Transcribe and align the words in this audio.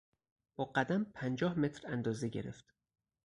با 0.55 0.65
قدم 0.65 1.03
پنجاه 1.03 1.59
متر 1.59 1.87
اندازه 1.87 2.27
گرفت. 2.27 2.65